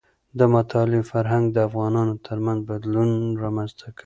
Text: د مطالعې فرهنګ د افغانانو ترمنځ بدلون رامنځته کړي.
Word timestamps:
د 0.39 0.41
مطالعې 0.55 1.01
فرهنګ 1.11 1.45
د 1.51 1.57
افغانانو 1.67 2.15
ترمنځ 2.27 2.59
بدلون 2.69 3.09
رامنځته 3.43 3.87
کړي. 3.95 3.99